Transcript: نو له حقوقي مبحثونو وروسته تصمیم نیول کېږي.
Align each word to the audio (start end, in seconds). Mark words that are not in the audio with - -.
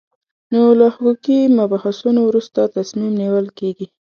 نو 0.53 0.61
له 0.79 0.87
حقوقي 0.93 1.39
مبحثونو 1.59 2.19
وروسته 2.25 2.61
تصمیم 2.77 3.11
نیول 3.21 3.45
کېږي. 3.59 3.87